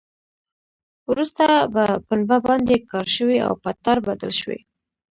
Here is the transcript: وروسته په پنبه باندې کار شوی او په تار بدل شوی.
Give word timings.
وروسته 1.11 1.43
په 1.73 1.83
پنبه 2.07 2.37
باندې 2.47 2.75
کار 2.91 3.07
شوی 3.15 3.37
او 3.47 3.53
په 3.63 3.69
تار 3.83 3.97
بدل 4.07 4.31
شوی. 4.41 4.59